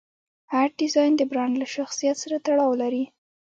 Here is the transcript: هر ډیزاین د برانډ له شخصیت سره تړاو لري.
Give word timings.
هر 0.53 0.67
ډیزاین 0.79 1.13
د 1.17 1.21
برانډ 1.31 1.55
له 1.61 1.67
شخصیت 1.75 2.15
سره 2.23 2.35
تړاو 2.45 2.73
لري. 2.81 3.05